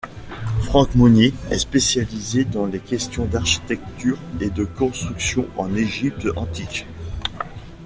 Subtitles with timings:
[0.63, 6.87] Franck Monnier est spécialisé dans les questions d'architecture et de construction en Égypte antique.